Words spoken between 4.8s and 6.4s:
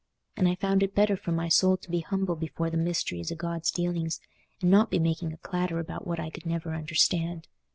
be making a clatter about what I